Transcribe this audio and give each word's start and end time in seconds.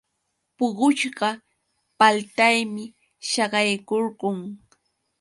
Puqushqa 0.57 1.29
paltaymi 1.99 2.83
saqaykurqun. 3.29 4.37